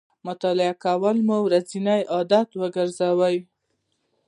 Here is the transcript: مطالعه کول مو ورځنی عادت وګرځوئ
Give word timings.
مطالعه 0.27 0.73
کول 0.85 1.17
مو 1.27 1.37
ورځنی 1.47 1.97
عادت 2.13 2.49
وګرځوئ 2.61 3.37